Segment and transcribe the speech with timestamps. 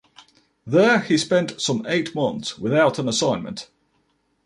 [0.65, 3.69] There he spent some eight months without an assignment.